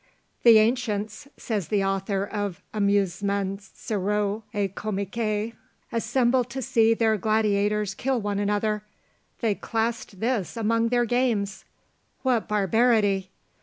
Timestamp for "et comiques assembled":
4.51-6.49